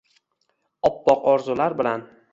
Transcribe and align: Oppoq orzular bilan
Oppoq 0.89 1.29
orzular 1.35 1.81
bilan 1.83 2.07